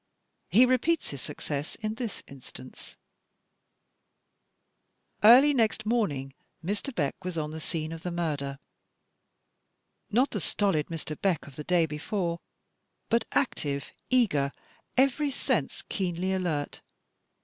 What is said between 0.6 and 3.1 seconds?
repeats his success in this instance: